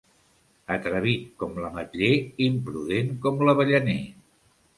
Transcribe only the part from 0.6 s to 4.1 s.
Atrevit com l'ametller, imprudent com l'avellaner.